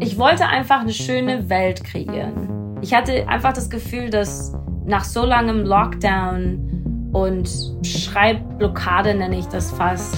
[0.00, 2.78] Ich wollte einfach eine schöne Welt kreieren.
[2.82, 4.52] Ich hatte einfach das Gefühl, dass
[4.84, 7.48] nach so langem Lockdown und
[7.82, 10.14] Schreibblockade nenne ich das fast,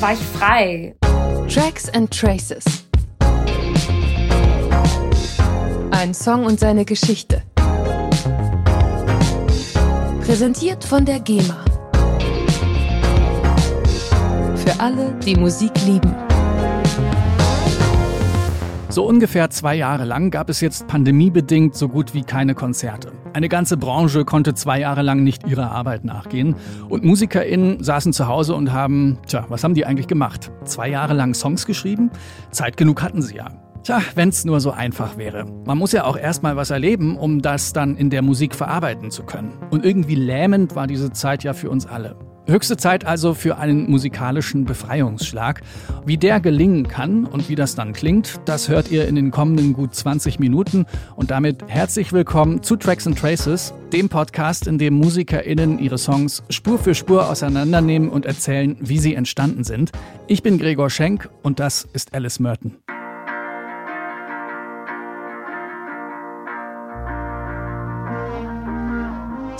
[0.00, 0.94] war ich frei.
[1.48, 2.64] Tracks and Traces.
[5.90, 7.42] Ein Song und seine Geschichte.
[10.24, 11.59] Präsentiert von der GEMA.
[14.70, 16.14] Für alle, die Musik lieben.
[18.88, 23.10] So ungefähr zwei Jahre lang gab es jetzt pandemiebedingt so gut wie keine Konzerte.
[23.32, 26.54] Eine ganze Branche konnte zwei Jahre lang nicht ihrer Arbeit nachgehen.
[26.88, 30.52] Und MusikerInnen saßen zu Hause und haben, tja, was haben die eigentlich gemacht?
[30.62, 32.10] Zwei Jahre lang Songs geschrieben?
[32.52, 33.48] Zeit genug hatten sie ja.
[33.82, 35.46] Tja, wenn's nur so einfach wäre.
[35.66, 39.24] Man muss ja auch erstmal was erleben, um das dann in der Musik verarbeiten zu
[39.24, 39.52] können.
[39.70, 42.14] Und irgendwie lähmend war diese Zeit ja für uns alle.
[42.50, 45.60] Höchste Zeit also für einen musikalischen Befreiungsschlag.
[46.04, 49.72] Wie der gelingen kann und wie das dann klingt, das hört ihr in den kommenden
[49.72, 50.84] gut 20 Minuten.
[51.14, 56.42] Und damit herzlich willkommen zu Tracks and Traces, dem Podcast, in dem MusikerInnen ihre Songs
[56.50, 59.92] Spur für Spur auseinandernehmen und erzählen, wie sie entstanden sind.
[60.26, 62.74] Ich bin Gregor Schenk und das ist Alice Merton.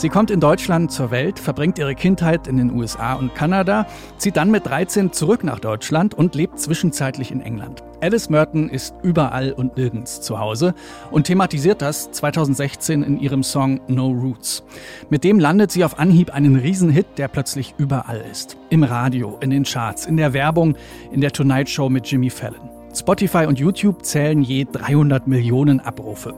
[0.00, 4.38] Sie kommt in Deutschland zur Welt, verbringt ihre Kindheit in den USA und Kanada, zieht
[4.38, 7.82] dann mit 13 zurück nach Deutschland und lebt zwischenzeitlich in England.
[8.00, 10.74] Alice Merton ist überall und nirgends zu Hause
[11.10, 14.62] und thematisiert das 2016 in ihrem Song No Roots.
[15.10, 18.56] Mit dem landet sie auf Anhieb einen Riesenhit, der plötzlich überall ist.
[18.70, 20.76] Im Radio, in den Charts, in der Werbung,
[21.12, 22.79] in der Tonight Show mit Jimmy Fallon.
[22.92, 26.34] Spotify und YouTube zählen je 300 Millionen Abrufe.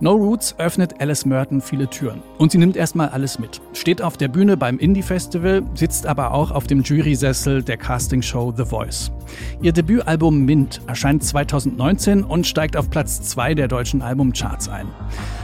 [0.00, 2.22] No Roots öffnet Alice Merton viele Türen.
[2.38, 3.60] Und sie nimmt erstmal alles mit.
[3.74, 8.64] Steht auf der Bühne beim Indie-Festival, sitzt aber auch auf dem Jury-Sessel der Castingshow The
[8.64, 9.12] Voice.
[9.60, 14.88] Ihr Debütalbum Mint erscheint 2019 und steigt auf Platz 2 der deutschen Albumcharts ein.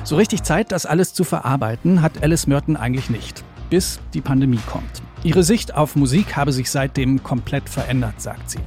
[0.04, 3.44] So richtig Zeit, das alles zu verarbeiten, hat Alice Merton eigentlich nicht.
[3.68, 5.05] Bis die Pandemie kommt.
[5.26, 8.60] Ihre Sicht auf Musik habe sich seitdem komplett verändert, sagt sie.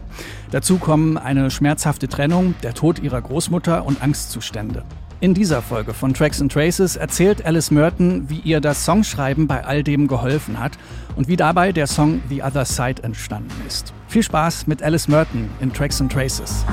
[0.52, 4.84] Dazu kommen eine schmerzhafte Trennung, der Tod ihrer Großmutter und Angstzustände.
[5.22, 9.64] In dieser Folge von Tracks and Traces erzählt Alice Merton, wie ihr das Songschreiben bei
[9.64, 10.74] all dem geholfen hat
[11.16, 13.94] und wie dabei der Song The Other Side entstanden ist.
[14.10, 16.66] Viel Spaß mit Alice Merton in Tracks and Traces.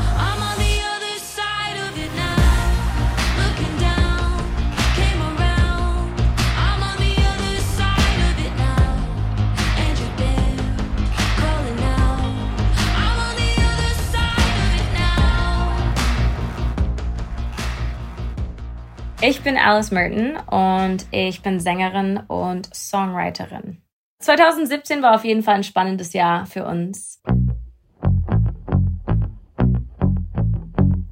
[19.23, 23.79] Ich bin Alice Merton und ich bin Sängerin und Songwriterin.
[24.21, 27.23] 2017 war auf jeden Fall ein spannendes Jahr für uns.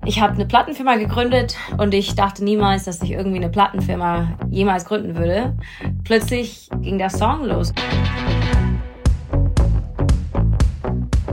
[0.05, 4.85] Ich habe eine Plattenfirma gegründet und ich dachte niemals, dass ich irgendwie eine Plattenfirma jemals
[4.85, 5.57] gründen würde.
[6.05, 7.73] Plötzlich ging der Song los.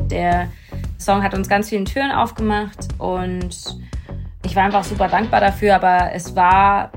[0.10, 0.48] Der
[0.98, 3.81] Song hat uns ganz viele Türen aufgemacht und
[4.44, 6.92] ich war einfach super dankbar dafür, aber es war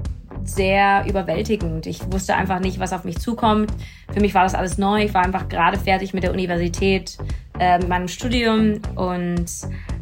[0.44, 1.86] sehr überwältigend.
[1.86, 3.72] Ich wusste einfach nicht, was auf mich zukommt.
[4.12, 5.04] Für mich war das alles neu.
[5.04, 7.16] Ich war einfach gerade fertig mit der Universität,
[7.58, 9.46] äh, mit meinem Studium und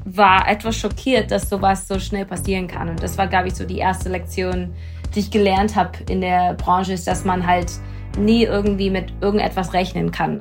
[0.05, 2.89] war etwas schockiert, dass sowas so schnell passieren kann.
[2.89, 4.75] Und das war, glaube ich, so die erste Lektion,
[5.15, 7.73] die ich gelernt habe in der Branche, ist, dass man halt
[8.19, 10.41] nie irgendwie mit irgendetwas rechnen kann.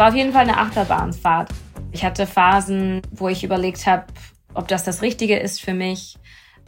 [0.00, 1.50] War auf jeden Fall eine Achterbahnfahrt.
[1.92, 4.06] Ich hatte Phasen, wo ich überlegt habe,
[4.54, 6.16] ob das das Richtige ist für mich.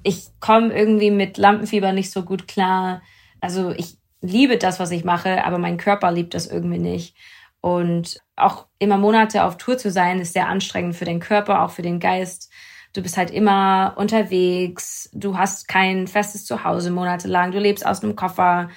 [0.03, 3.01] Ich komme irgendwie mit Lampenfieber nicht so gut klar.
[3.41, 7.17] Also ich liebe das, was ich mache, aber mein Körper liebt das irgendwie nicht.
[7.63, 11.71] Und auch immer Monate auf Tour zu sein, ist sehr anstrengend für den Körper, auch
[11.71, 12.53] für den Geist.
[12.93, 18.15] Du bist halt immer unterwegs, du hast kein festes Zuhause monatelang, du lebst aus einem
[18.15, 18.69] Koffer.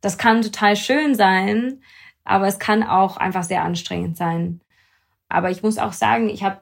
[0.00, 1.82] Das kann total schön sein,
[2.24, 4.60] aber es kann auch einfach sehr anstrengend sein.
[5.28, 6.60] Aber ich muss auch sagen, ich habe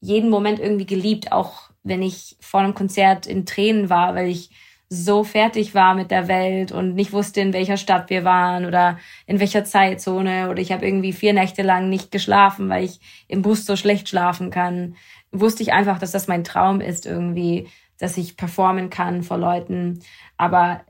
[0.00, 4.50] jeden Moment irgendwie geliebt, auch wenn ich vor einem Konzert in Tränen war, weil ich
[4.88, 8.98] so fertig war mit der Welt und nicht wusste, in welcher Stadt wir waren oder
[9.26, 10.48] in welcher Zeitzone.
[10.48, 14.08] Oder ich habe irgendwie vier Nächte lang nicht geschlafen, weil ich im Bus so schlecht
[14.08, 14.96] schlafen kann.
[15.32, 17.68] Wusste ich einfach, dass das mein Traum ist irgendwie,
[17.98, 20.00] dass ich performen kann vor Leuten.
[20.36, 20.82] Aber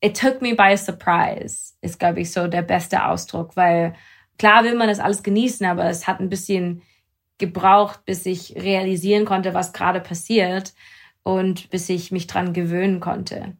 [0.00, 3.94] it took me by surprise, ist, glaube ich, so der beste Ausdruck, weil
[4.38, 6.82] klar will man das alles genießen, aber es hat ein bisschen
[7.38, 10.74] gebraucht, bis ich realisieren konnte, was gerade passiert
[11.22, 13.56] und bis ich mich dran gewöhnen konnte.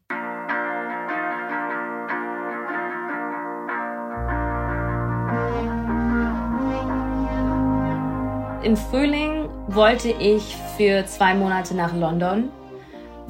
[8.62, 12.50] Im Frühling wollte ich für zwei Monate nach London,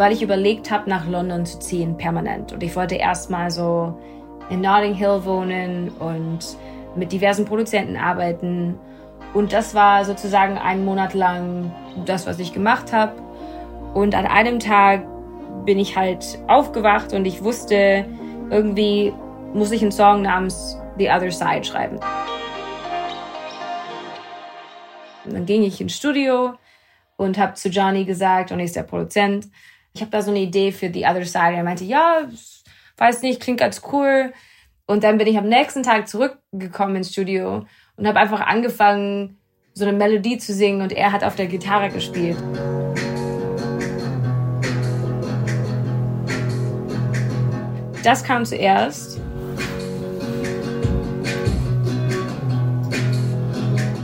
[0.00, 2.54] weil ich überlegt habe, nach London zu ziehen, permanent.
[2.54, 4.00] Und ich wollte erstmal so
[4.48, 6.38] in Notting Hill wohnen und
[6.96, 8.78] mit diversen Produzenten arbeiten.
[9.34, 11.70] Und das war sozusagen einen Monat lang
[12.06, 13.12] das, was ich gemacht habe.
[13.92, 15.04] Und an einem Tag
[15.66, 18.06] bin ich halt aufgewacht und ich wusste,
[18.48, 19.12] irgendwie
[19.52, 22.00] muss ich einen Song namens The Other Side schreiben.
[25.26, 26.54] Und dann ging ich ins Studio
[27.18, 29.48] und habe zu Johnny gesagt, und er ist der Produzent,
[29.92, 31.54] ich habe da so eine Idee für The Other Side.
[31.54, 32.28] Er meinte, ja,
[32.96, 34.32] weiß nicht, klingt ganz cool.
[34.86, 37.64] Und dann bin ich am nächsten Tag zurückgekommen ins Studio
[37.96, 39.38] und habe einfach angefangen,
[39.72, 42.36] so eine Melodie zu singen und er hat auf der Gitarre gespielt.
[48.02, 49.20] Das kam zuerst.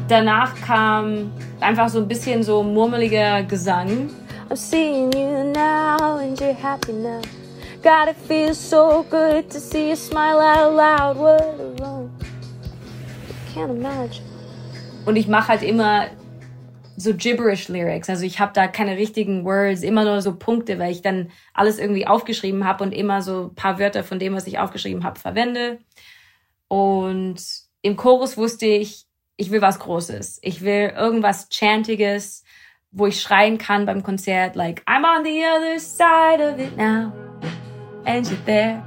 [0.09, 4.11] Danach kam einfach so ein bisschen so murmeliger Gesang.
[4.49, 7.21] I'm seeing you now and you're happy now.
[7.83, 11.17] God, it feels so good to see you smile out loud.
[11.17, 12.13] What alone?
[13.53, 14.25] Can't imagine.
[15.05, 16.07] Und ich mache halt immer
[16.97, 18.09] so gibberish Lyrics.
[18.09, 21.81] Also ich habe da keine richtigen Words, immer nur so Punkte, weil ich dann alles
[21.81, 25.19] irgendwie aufgeschrieben habe und immer so ein paar Wörter von dem, was ich aufgeschrieben habe,
[25.19, 25.79] verwende.
[26.69, 27.37] Und
[27.83, 29.07] im Chorus wusste ich,
[29.37, 30.39] ich will was Großes.
[30.43, 32.45] Ich will irgendwas Chantiges,
[32.97, 37.13] wo ich schreien kann beim Konzert, like, I'm on the other side of it now.
[38.07, 38.83] And you're there.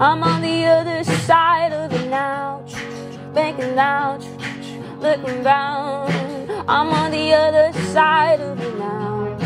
[0.00, 2.64] I'm on the other side of it now.
[3.34, 4.24] Making loud,
[5.02, 6.10] looking round.
[6.66, 9.36] I'm on the other side of it now.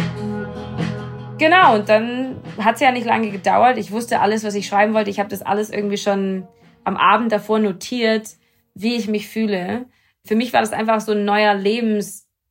[1.38, 3.78] Genau, und dann hat es ja nicht lange gedauert.
[3.78, 5.10] Ich wusste alles, was ich schreiben wollte.
[5.10, 6.46] Ich habe das alles irgendwie schon
[6.84, 8.28] am Abend davor notiert,
[8.74, 9.86] wie ich mich fühle
[10.24, 11.54] für mich war das einfach so ein neuer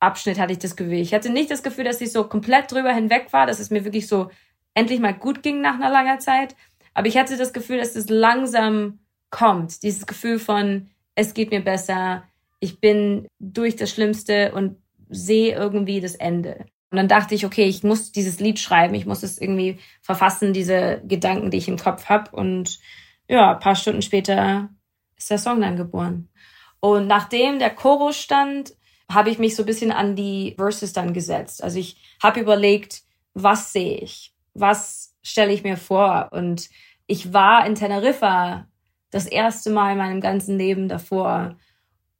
[0.01, 0.93] Lebensabschnitt, hatte ich das Gefühl.
[0.95, 3.85] Ich hatte nicht das Gefühl, dass ich so komplett drüber hinweg war, dass es mir
[3.85, 4.29] wirklich so
[4.73, 6.55] endlich mal gut ging nach einer langen Zeit.
[6.93, 8.99] Aber ich hatte das Gefühl, dass es langsam
[9.29, 9.83] kommt.
[9.83, 12.23] Dieses Gefühl von, es geht mir besser,
[12.59, 14.77] ich bin durch das Schlimmste und
[15.09, 16.65] sehe irgendwie das Ende.
[16.89, 20.51] Und dann dachte ich, okay, ich muss dieses Lied schreiben, ich muss es irgendwie verfassen,
[20.51, 22.35] diese Gedanken, die ich im Kopf habe.
[22.35, 22.79] Und
[23.29, 24.69] ja, ein paar Stunden später
[25.15, 26.29] ist der Song dann geboren.
[26.81, 28.73] Und nachdem der Chorus stand,
[29.13, 31.63] habe ich mich so ein bisschen an die Verses dann gesetzt.
[31.63, 33.03] Also ich habe überlegt,
[33.33, 34.33] was sehe ich?
[34.53, 36.29] Was stelle ich mir vor?
[36.31, 36.69] Und
[37.07, 38.67] ich war in Teneriffa
[39.11, 41.57] das erste Mal in meinem ganzen Leben davor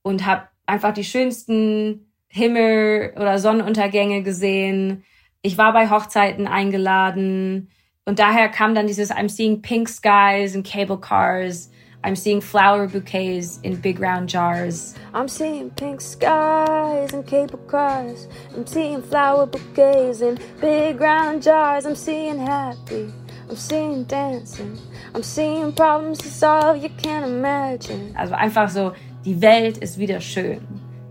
[0.01, 5.03] und habe einfach die schönsten Himmel- oder Sonnenuntergänge gesehen.
[5.41, 7.69] Ich war bei Hochzeiten eingeladen
[8.05, 11.71] und daher kam dann dieses I'm seeing pink skies and cable cars
[12.03, 14.95] I'm seeing flower bouquets in big round jars.
[15.13, 18.27] I'm seeing pink skies and cable cars.
[18.55, 21.85] I'm seeing flower bouquets in big round jars.
[21.85, 23.13] I'm seeing happy.
[23.47, 24.79] I'm seeing dancing.
[25.13, 28.15] I'm seeing problems to solve you can't imagine.
[28.17, 28.93] Also einfach so,
[29.23, 30.67] die Welt ist wieder schön.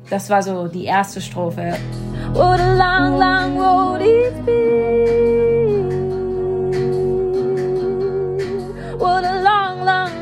[0.09, 1.79] Das war so die erste Strophe.
[2.33, 4.91] What a long, long road it's been.
[8.99, 10.20] What a long, long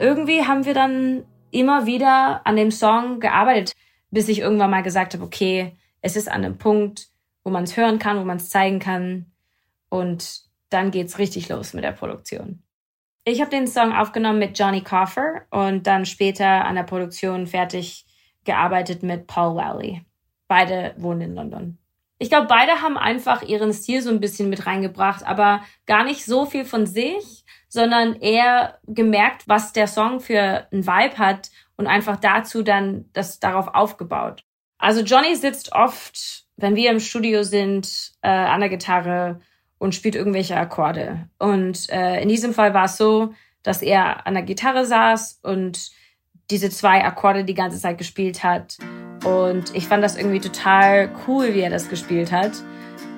[0.00, 3.74] irgendwie haben wir dann immer wieder an dem Song gearbeitet,
[4.10, 7.08] bis ich irgendwann mal gesagt habe, okay, es ist an einem Punkt,
[7.44, 9.26] wo man es hören kann, wo man es zeigen kann.
[9.88, 12.62] Und dann geht's richtig los mit der Produktion.
[13.24, 18.06] Ich habe den Song aufgenommen mit Johnny Coffer und dann später an der Produktion fertig
[18.44, 20.02] gearbeitet mit Paul Wally.
[20.48, 21.79] Beide wohnen in London.
[22.22, 26.26] Ich glaube, beide haben einfach ihren Stil so ein bisschen mit reingebracht, aber gar nicht
[26.26, 31.86] so viel von sich, sondern eher gemerkt, was der Song für ein Vibe hat und
[31.86, 34.44] einfach dazu dann das darauf aufgebaut.
[34.76, 39.40] Also Johnny sitzt oft, wenn wir im Studio sind, äh, an der Gitarre
[39.78, 41.26] und spielt irgendwelche Akkorde.
[41.38, 45.90] Und äh, in diesem Fall war es so, dass er an der Gitarre saß und
[46.50, 48.76] diese zwei Akkorde die ganze Zeit gespielt hat.
[49.24, 52.52] Und ich fand das irgendwie total cool, wie er das gespielt hat.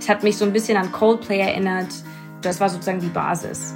[0.01, 1.89] Es hat mich so ein bisschen an Coldplay erinnert.
[2.41, 3.75] Das war sozusagen die Basis.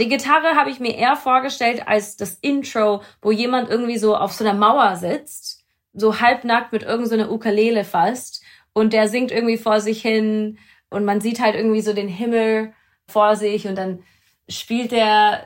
[0.00, 4.32] Die Gitarre habe ich mir eher vorgestellt als das Intro, wo jemand irgendwie so auf
[4.32, 9.58] so einer Mauer sitzt, so halbnackt mit irgendeiner so Ukulele fast und der singt irgendwie
[9.58, 12.72] vor sich hin und man sieht halt irgendwie so den Himmel
[13.08, 14.04] vor sich und dann
[14.48, 15.44] spielt er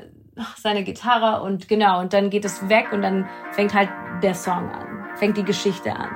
[0.57, 3.91] seine Gitarre und genau, und dann geht es weg und dann fängt halt
[4.23, 6.11] der Song an, fängt die Geschichte an.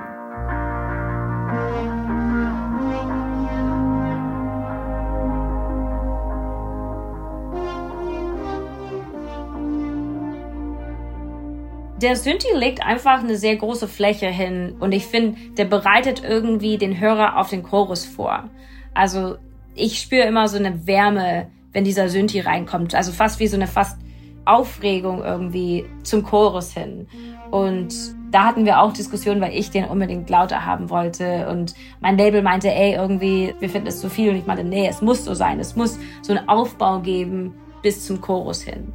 [12.01, 16.77] der Synthi legt einfach eine sehr große Fläche hin und ich finde, der bereitet irgendwie
[16.77, 18.49] den Hörer auf den Chorus vor.
[18.93, 19.37] Also
[19.73, 22.93] ich spüre immer so eine Wärme, wenn dieser Synthi reinkommt.
[22.93, 23.99] Also fast wie so eine fast
[24.47, 27.07] Aufregung irgendwie zum Chorus hin.
[27.51, 27.93] Und
[28.31, 31.47] da hatten wir auch Diskussionen, weil ich den unbedingt lauter haben wollte.
[31.49, 34.31] Und mein Label meinte, ey, irgendwie, wir finden es zu viel.
[34.31, 35.59] Und ich meinte, nee, es muss so sein.
[35.59, 38.93] Es muss so einen Aufbau geben bis zum Chorus hin,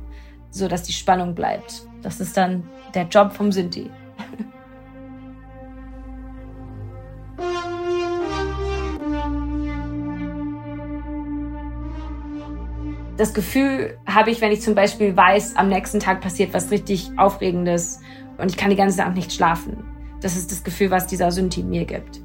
[0.50, 1.82] so dass die Spannung bleibt.
[2.02, 3.90] Das ist dann der Job vom Sinti.
[13.19, 17.11] Das Gefühl habe ich, wenn ich zum Beispiel weiß, am nächsten Tag passiert was richtig
[17.19, 18.00] Aufregendes
[18.38, 19.85] und ich kann die ganze Nacht nicht schlafen.
[20.23, 22.23] Das ist das Gefühl, was dieser Synthi mir gibt.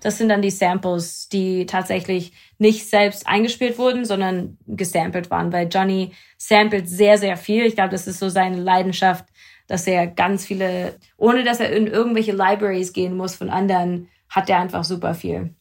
[0.00, 5.68] Das sind dann die Samples, die tatsächlich nicht selbst eingespielt wurden, sondern gesampelt waren, weil
[5.68, 7.64] Johnny samplet sehr, sehr viel.
[7.64, 9.26] Ich glaube, das ist so seine Leidenschaft,
[9.68, 14.50] dass er ganz viele, ohne dass er in irgendwelche Libraries gehen muss von anderen, hat
[14.50, 15.54] er einfach super viel.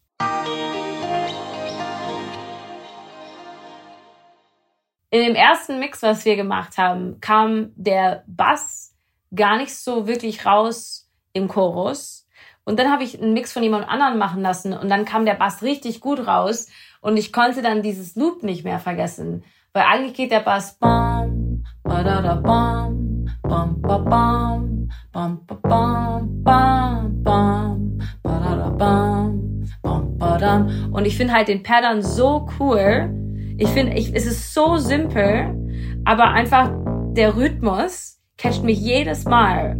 [5.11, 8.95] In dem ersten Mix, was wir gemacht haben, kam der Bass
[9.35, 12.21] gar nicht so wirklich raus im Chorus,
[12.63, 15.33] und dann habe ich einen Mix von jemand anderen machen lassen und dann kam der
[15.33, 16.67] Bass richtig gut raus
[17.01, 19.43] und ich konnte dann dieses Loop nicht mehr vergessen.
[19.73, 27.23] Weil eigentlich geht der Bass bam, badada bam, bam, ba, bam, bam, ba, bam, bam,
[27.23, 30.93] bam, badada bam, bam, badam.
[30.93, 33.20] Und ich finde halt den Pattern so cool.
[33.61, 35.55] Ich finde, es ist so simpel,
[36.03, 36.71] aber einfach
[37.13, 39.75] der Rhythmus catcht mich jedes Mal.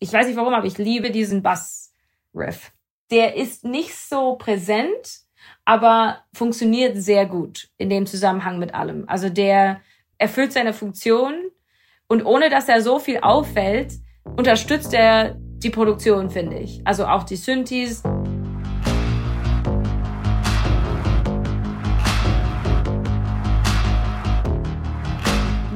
[0.00, 2.72] Ich weiß nicht warum, aber ich liebe diesen Bass-Riff.
[3.12, 5.20] Der ist nicht so präsent,
[5.64, 9.04] aber funktioniert sehr gut in dem Zusammenhang mit allem.
[9.06, 9.80] Also der
[10.18, 11.34] erfüllt seine Funktion
[12.08, 13.92] und ohne dass er so viel auffällt,
[14.36, 16.80] unterstützt er die Produktion, finde ich.
[16.84, 18.02] Also auch die Synthes.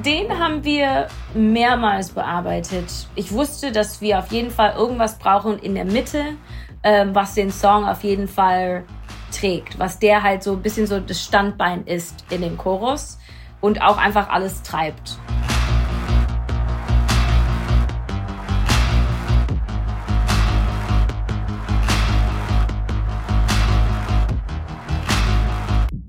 [0.04, 3.08] Den haben wir mehrmals bearbeitet.
[3.14, 6.34] Ich wusste, dass wir auf jeden Fall irgendwas brauchen in der Mitte,
[6.82, 8.84] ähm, was den Song auf jeden Fall
[9.32, 13.18] trägt, was der halt so ein bisschen so das Standbein ist in dem Chorus
[13.60, 15.18] und auch einfach alles treibt.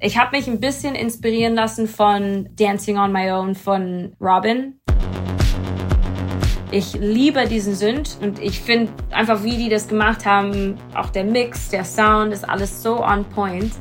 [0.01, 4.79] Ich habe mich ein bisschen inspirieren lassen von Dancing on My Own von Robin.
[6.71, 11.25] Ich liebe diesen Sünd und ich finde einfach, wie die das gemacht haben, auch der
[11.25, 13.73] Mix, der Sound, ist alles so on point.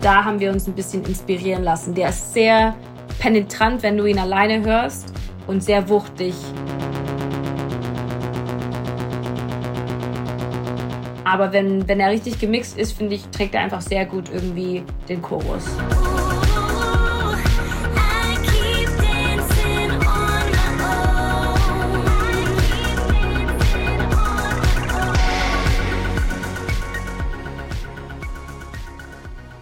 [0.00, 1.94] Da haben wir uns ein bisschen inspirieren lassen.
[1.94, 2.74] Der ist sehr
[3.20, 5.12] penetrant, wenn du ihn alleine hörst
[5.46, 6.34] und sehr wuchtig.
[11.22, 14.82] Aber wenn, wenn er richtig gemixt ist, finde ich, trägt er einfach sehr gut irgendwie
[15.08, 15.64] den Chorus.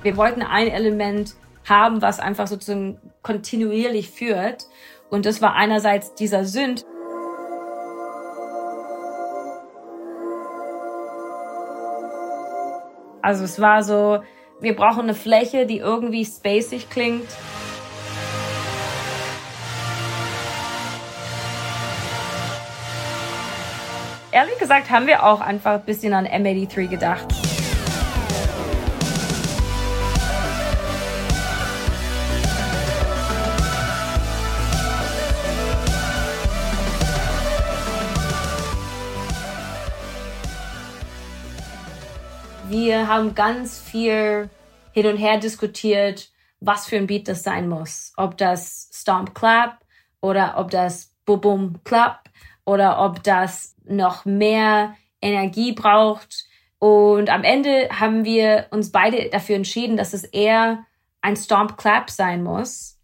[0.05, 1.35] Wir wollten ein Element
[1.69, 4.67] haben, was einfach sozusagen kontinuierlich führt.
[5.11, 6.85] Und das war einerseits dieser Sünd.
[13.23, 14.23] Also es war so,
[14.61, 17.29] wir brauchen eine Fläche, die irgendwie spacig klingt.
[24.31, 27.27] Ehrlich gesagt haben wir auch einfach ein bisschen an M83 gedacht.
[42.89, 44.49] Wir haben ganz viel
[44.93, 48.15] hin und her diskutiert, was für ein Beat das sein muss.
[48.17, 49.85] Ob das Stomp Clap
[50.23, 52.31] oder ob das Bubum Clap
[52.65, 56.47] oder ob das noch mehr Energie braucht.
[56.79, 60.87] Und am Ende haben wir uns beide dafür entschieden, dass es eher
[61.21, 62.99] ein Stomp Clap sein muss.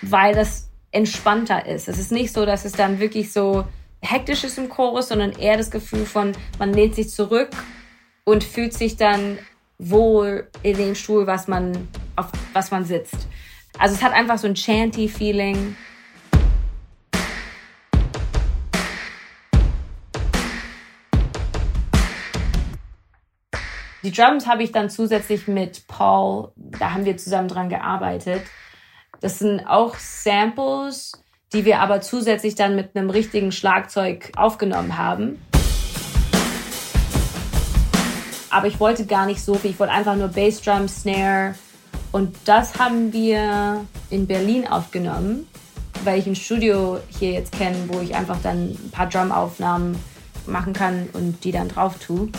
[0.00, 1.88] Weil das entspannter ist.
[1.88, 3.64] Es ist nicht so, dass es dann wirklich so
[4.02, 7.50] hektisch ist im Chorus, sondern eher das Gefühl von, man lehnt sich zurück
[8.24, 9.38] und fühlt sich dann
[9.78, 13.28] wohl in den Stuhl, was man, auf was man sitzt.
[13.78, 15.76] Also es hat einfach so ein Chanty-Feeling.
[24.02, 28.42] Die Drums habe ich dann zusätzlich mit Paul, da haben wir zusammen dran gearbeitet.
[29.20, 31.12] Das sind auch Samples,
[31.52, 35.42] die wir aber zusätzlich dann mit einem richtigen Schlagzeug aufgenommen haben.
[38.48, 41.54] Aber ich wollte gar nicht so viel, ich wollte einfach nur Bassdrum, Snare.
[42.12, 45.46] Und das haben wir in Berlin aufgenommen,
[46.02, 49.96] weil ich ein Studio hier jetzt kenne, wo ich einfach dann ein paar Drumaufnahmen
[50.46, 52.30] machen kann und die dann drauf tue.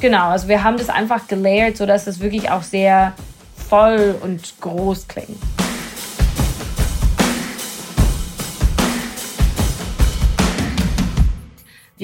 [0.00, 3.14] Genau, also wir haben das einfach gelayert, sodass es wirklich auch sehr
[3.68, 5.38] voll und groß klingt.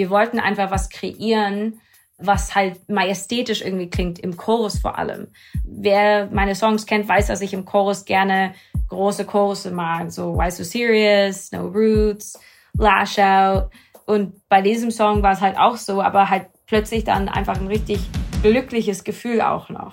[0.00, 1.78] Wir wollten einfach was kreieren,
[2.16, 5.26] was halt majestätisch irgendwie klingt, im Chorus vor allem.
[5.62, 8.54] Wer meine Songs kennt, weiß, dass ich im Chorus gerne
[8.88, 12.40] große Chorusse mag, so Why So Serious, No Roots,
[12.78, 13.68] Lash Out.
[14.06, 17.66] Und bei diesem Song war es halt auch so, aber halt plötzlich dann einfach ein
[17.66, 18.00] richtig
[18.40, 19.92] glückliches Gefühl auch noch.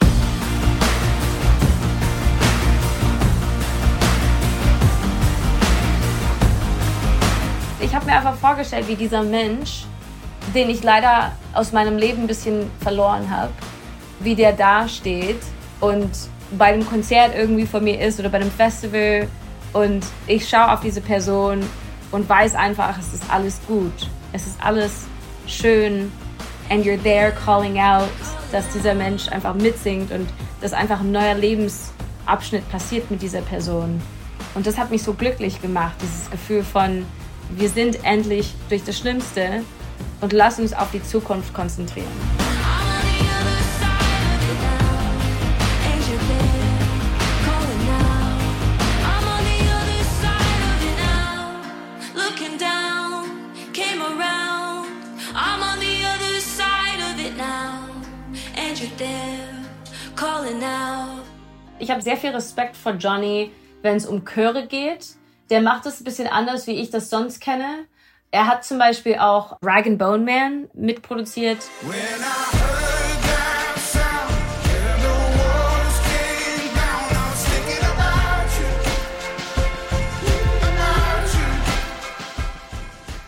[7.81, 9.83] Ich habe mir einfach vorgestellt, wie dieser Mensch,
[10.57, 13.53] den ich leider aus meinem Leben ein bisschen verloren habe,
[14.19, 15.39] wie der da steht
[15.81, 16.09] und
[16.57, 19.27] bei einem Konzert irgendwie vor mir ist oder bei einem Festival
[19.73, 21.63] und ich schaue auf diese Person
[22.11, 24.09] und weiß einfach, es ist alles gut.
[24.33, 25.05] Es ist alles
[25.45, 26.11] schön
[26.71, 28.09] and you're there calling out,
[28.51, 30.27] dass dieser Mensch einfach mitsingt und
[30.61, 34.01] dass einfach ein neuer Lebensabschnitt passiert mit dieser Person.
[34.55, 37.05] Und das hat mich so glücklich gemacht, dieses Gefühl von,
[37.51, 39.61] wir sind endlich durch das Schlimmste
[40.21, 42.07] und lass uns auf die Zukunft konzentrieren.
[61.79, 63.51] Ich habe sehr viel Respekt vor Johnny,
[63.81, 65.15] wenn es um Chöre geht.
[65.49, 67.85] Der macht es ein bisschen anders, wie ich das sonst kenne.
[68.29, 71.59] Er hat zum Beispiel auch Rag and Bone Man mitproduziert.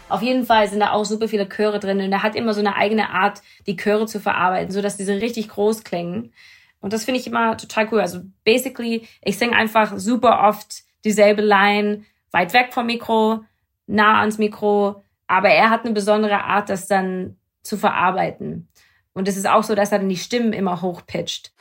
[0.09, 2.59] Auf jeden Fall sind da auch super viele Chöre drin und er hat immer so
[2.59, 6.33] eine eigene Art, die Chöre zu verarbeiten, so dass diese richtig groß klingen.
[6.81, 8.01] Und das finde ich immer total cool.
[8.01, 13.45] Also basically, ich singe einfach super oft dieselbe Line, weit weg vom Mikro,
[13.89, 15.03] nah ans Mikro.
[15.27, 18.69] Aber er hat eine besondere Art, das dann zu verarbeiten.
[19.13, 21.53] Und es ist auch so, dass er dann die Stimmen immer hochpitcht.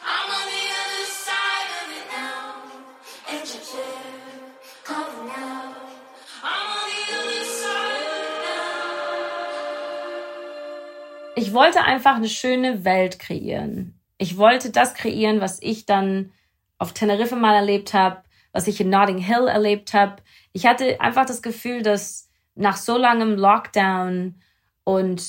[11.34, 16.32] Ich wollte einfach eine schöne Welt kreieren ich wollte das kreieren, was ich dann
[16.78, 18.22] auf Teneriffa mal erlebt habe,
[18.58, 20.16] was ich in Notting Hill erlebt habe.
[20.52, 24.34] Ich hatte einfach das Gefühl, dass nach so langem Lockdown
[24.82, 25.22] und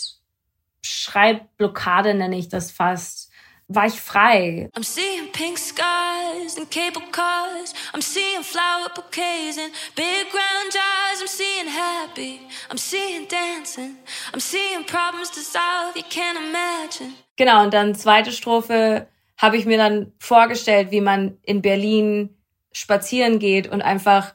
[0.81, 3.29] Schreibblockade nenne ich das fast,
[3.67, 4.67] war ich frei.
[4.75, 7.75] I'm seeing pink skies and cable cars.
[7.93, 11.21] I'm seeing flower bouquets and big round jars.
[11.21, 12.39] I'm seeing happy.
[12.71, 13.97] I'm seeing dancing.
[14.33, 15.95] I'm seeing problems dissolve.
[15.95, 17.13] You can't imagine.
[17.35, 22.35] Genau, und dann zweite Strophe habe ich mir dann vorgestellt, wie man in Berlin
[22.71, 24.33] spazieren geht und einfach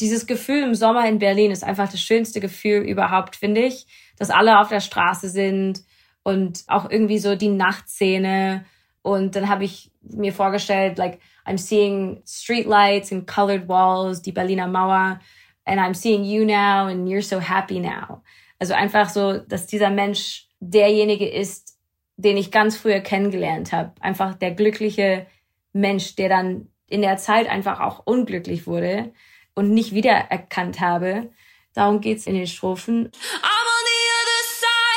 [0.00, 4.30] dieses Gefühl im Sommer in Berlin ist einfach das schönste Gefühl überhaupt, finde ich, dass
[4.30, 5.82] alle auf der Straße sind
[6.22, 8.64] und auch irgendwie so die Nachtszene.
[9.02, 14.68] Und dann habe ich mir vorgestellt, like, I'm seeing streetlights and colored walls, die Berliner
[14.68, 15.20] Mauer,
[15.64, 18.22] and I'm seeing you now and you're so happy now.
[18.58, 21.78] Also einfach so, dass dieser Mensch derjenige ist,
[22.16, 23.92] den ich ganz früher kennengelernt habe.
[24.00, 25.26] Einfach der glückliche
[25.72, 29.12] Mensch, der dann in der Zeit einfach auch unglücklich wurde
[29.54, 31.30] und nicht wiedererkannt habe.
[31.72, 33.10] Darum geht's in den Strophen.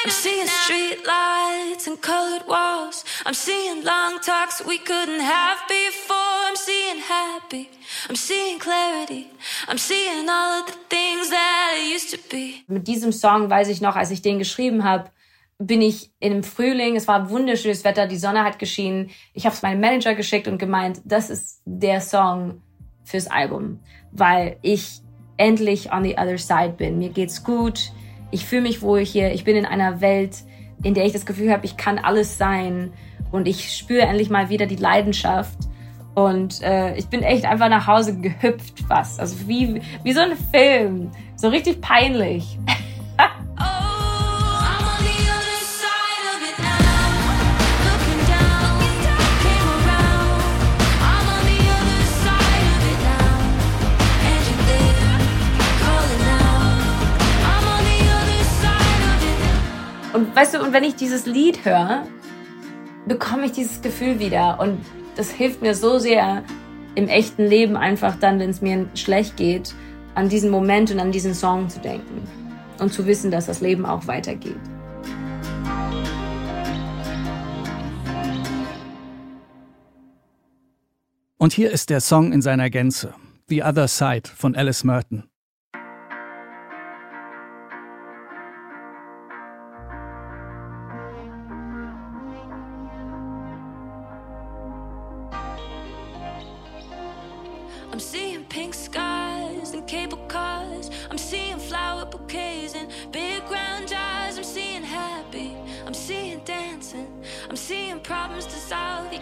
[0.05, 3.05] I'm seeing street lights and colored walls.
[3.25, 6.17] I'm seeing long talks we couldn't have before.
[6.49, 7.69] I'm seeing happy.
[8.09, 9.27] I'm seeing clarity.
[9.69, 12.65] I'm seeing all of the things that it used to be.
[12.67, 15.09] Mit diesem Song weiß ich noch, als ich den geschrieben habe,
[15.67, 19.09] bin ich im Frühling, es war wunderschönes Wetter, die Sonne hat geschienen.
[19.33, 22.61] Ich habe es meinem Manager geschickt und gemeint, das ist der Song
[23.03, 23.79] fürs Album,
[24.11, 25.01] weil ich
[25.37, 26.97] endlich on the other side bin.
[26.97, 27.91] Mir geht's gut.
[28.31, 29.33] Ich fühle mich wohl hier.
[29.33, 30.37] Ich bin in einer Welt,
[30.83, 32.93] in der ich das Gefühl habe, ich kann alles sein
[33.31, 35.57] und ich spüre endlich mal wieder die Leidenschaft.
[36.15, 39.19] Und äh, ich bin echt einfach nach Hause gehüpft fast.
[39.19, 41.11] Also wie, wie so ein Film.
[41.35, 42.57] So richtig peinlich.
[60.23, 62.07] Und weißt du, und wenn ich dieses Lied höre,
[63.05, 64.57] bekomme ich dieses Gefühl wieder.
[64.57, 64.79] Und
[65.17, 66.45] das hilft mir so sehr
[66.95, 69.75] im echten Leben einfach dann, wenn es mir schlecht geht,
[70.15, 72.25] an diesen Moment und an diesen Song zu denken.
[72.79, 74.55] Und zu wissen, dass das Leben auch weitergeht.
[81.37, 83.13] Und hier ist der Song in seiner Gänze.
[83.49, 85.23] The Other Side von Alice Merton.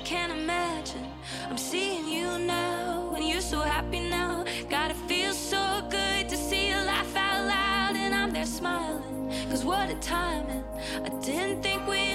[0.03, 1.07] can't imagine.
[1.49, 4.45] I'm seeing you now, and you're so happy now.
[4.69, 9.31] Gotta feel so good to see you laugh out loud, and I'm there smiling.
[9.49, 10.63] Cause what a timing.
[11.03, 12.10] I didn't think we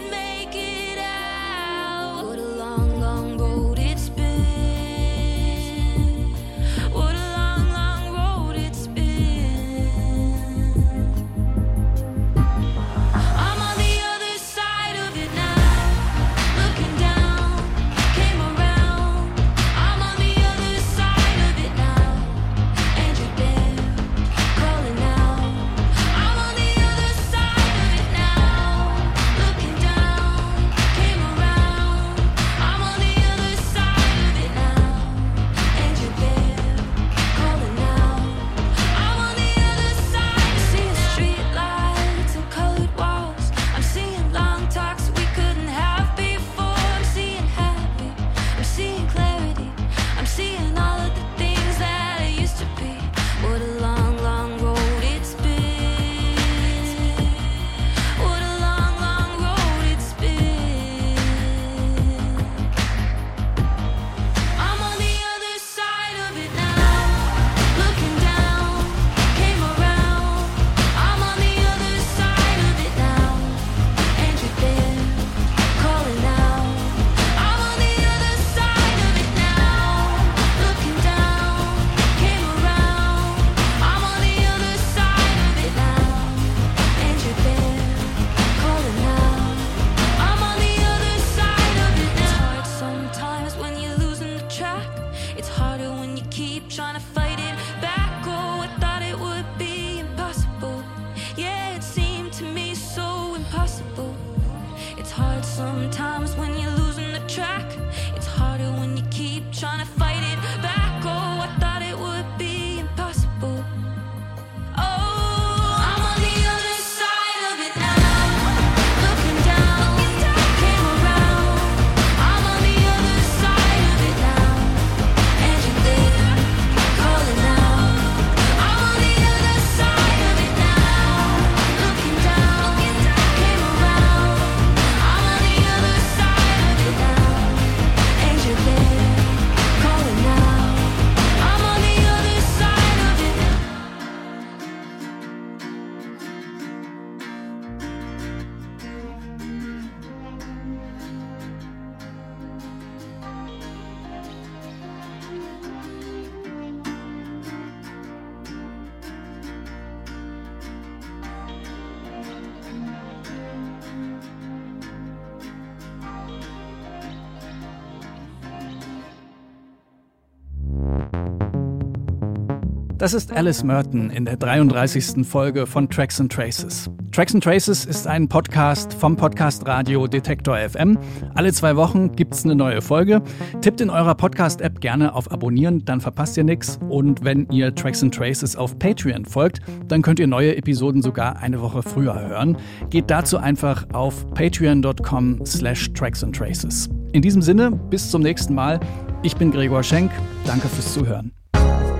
[173.06, 175.24] Das ist Alice Merton in der 33.
[175.24, 176.90] Folge von Tracks and Traces.
[177.12, 180.98] Tracks and Traces ist ein Podcast vom Podcast Radio Detektor FM.
[181.36, 183.22] Alle zwei Wochen gibt's eine neue Folge.
[183.60, 186.80] Tippt in eurer Podcast-App gerne auf Abonnieren, dann verpasst ihr nichts.
[186.88, 191.36] Und wenn ihr Tracks and Traces auf Patreon folgt, dann könnt ihr neue Episoden sogar
[191.36, 192.56] eine Woche früher hören.
[192.90, 196.88] Geht dazu einfach auf patreon.com slash tracks and traces.
[197.12, 198.80] In diesem Sinne, bis zum nächsten Mal.
[199.22, 200.10] Ich bin Gregor Schenk.
[200.44, 201.30] Danke fürs Zuhören.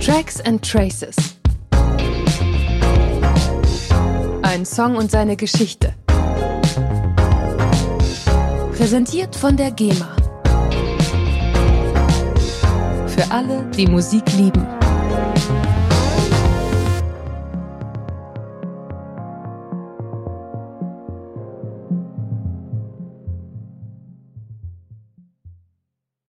[0.00, 1.16] Tracks and Traces.
[4.42, 5.94] Ein Song und seine Geschichte.
[8.76, 10.16] Präsentiert von der GEMA.
[13.09, 14.75] Für alle, die Musik lieben.